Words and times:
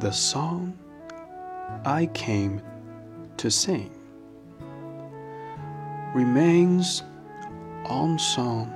the 0.00 0.10
song 0.10 0.72
I 1.84 2.06
came 2.14 2.62
to 3.36 3.50
sing 3.50 3.90
remains 6.14 7.02
unsung 7.84 8.72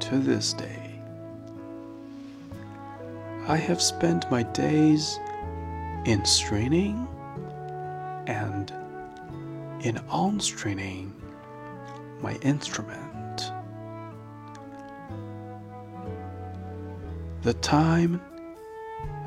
to 0.00 0.18
this 0.18 0.54
day. 0.54 1.00
I 3.46 3.56
have 3.58 3.80
spent 3.80 4.28
my 4.28 4.42
days 4.42 5.20
in 6.04 6.24
straining 6.24 7.06
and 8.26 8.72
in 9.84 10.00
unstraining 10.10 11.14
my 12.20 12.34
instrument. 12.42 13.52
The 17.42 17.54
time 17.54 18.20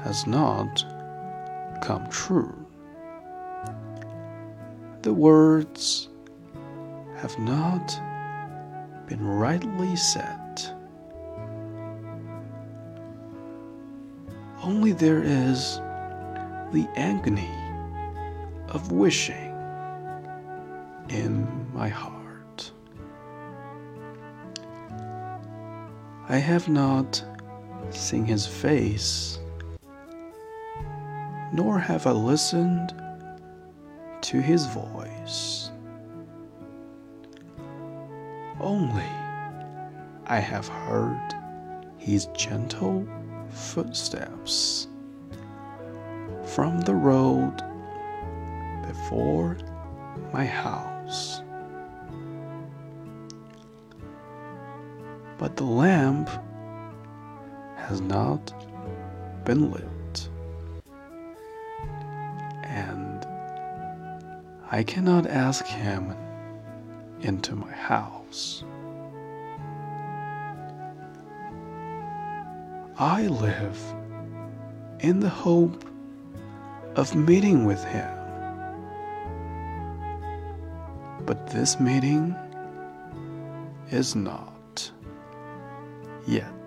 has 0.04 0.26
not 0.28 0.84
come 1.82 2.08
true. 2.10 2.66
The 5.02 5.14
words 5.14 6.10
have 7.18 7.38
not 7.40 8.00
been 9.08 9.26
rightly 9.26 9.96
said. 9.96 10.62
Only 14.64 14.92
there 14.92 15.24
is 15.24 15.78
the 16.72 16.88
agony 16.96 17.50
of 18.70 18.92
wishing 18.92 19.56
in 21.10 21.48
my 21.74 21.90
heart. 21.90 22.72
I 26.30 26.38
have 26.38 26.70
not 26.70 27.24
seen 27.90 28.24
his 28.24 28.46
face, 28.46 29.40
nor 31.52 31.80
have 31.80 32.08
I 32.08 32.12
listened 32.12 32.94
to 34.22 34.40
his 34.40 34.66
voice. 34.68 35.72
Only 38.60 39.10
I 40.28 40.40
have 40.40 40.68
heard 40.68 41.36
his 41.98 42.28
gentle 42.28 43.08
footsteps 43.50 44.88
from 46.46 46.82
the 46.82 46.96
road 46.96 47.62
before 48.88 49.58
my 50.32 50.46
house. 50.46 51.42
But 55.38 55.56
the 55.58 55.64
lamp 55.64 56.30
has 57.76 58.00
not 58.00 58.54
been 59.44 59.72
lit, 59.72 59.88
I 64.74 64.84
cannot 64.84 65.28
ask 65.28 65.66
him 65.66 66.16
into 67.20 67.58
my 67.58 67.74
house. 67.74 68.64
I 72.98 73.28
live 73.28 73.78
in 75.02 75.20
the 75.20 75.28
hope 75.28 75.84
of 76.96 77.14
meeting 77.14 77.66
with 77.66 77.84
him. 77.84 78.10
But 81.26 81.48
this 81.48 81.78
meeting 81.78 82.34
is 83.90 84.16
not 84.16 84.90
yet. 86.26 86.61